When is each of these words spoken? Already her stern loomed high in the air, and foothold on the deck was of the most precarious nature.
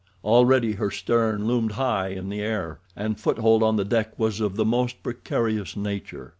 Already 0.23 0.71
her 0.71 0.89
stern 0.89 1.45
loomed 1.45 1.73
high 1.73 2.07
in 2.07 2.29
the 2.29 2.41
air, 2.41 2.79
and 2.95 3.19
foothold 3.19 3.61
on 3.61 3.75
the 3.75 3.85
deck 3.85 4.17
was 4.17 4.39
of 4.39 4.55
the 4.55 4.65
most 4.65 5.03
precarious 5.03 5.77
nature. 5.77 6.29